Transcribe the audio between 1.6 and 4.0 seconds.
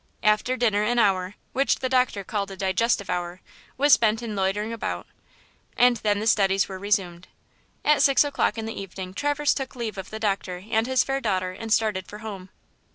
the doctor called a digestive hour–was